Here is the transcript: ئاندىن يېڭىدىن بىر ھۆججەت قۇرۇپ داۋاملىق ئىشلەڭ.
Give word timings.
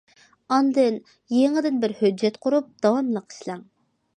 ئاندىن 0.55 0.97
يېڭىدىن 1.35 1.77
بىر 1.83 1.93
ھۆججەت 2.01 2.41
قۇرۇپ 2.47 2.73
داۋاملىق 2.87 3.29
ئىشلەڭ. 3.37 3.63